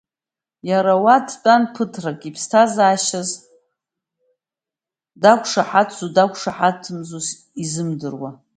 Иара 0.69 0.93
уа 1.03 1.15
дтәан 1.27 1.63
ԥыҭрак, 1.73 2.19
иԥсҭазаашьаз 2.29 3.29
дақәшаҳаҭзу 5.21 6.09
дақәшаҳаҭымзу 6.15 7.21
изымдыруа. 7.61 8.31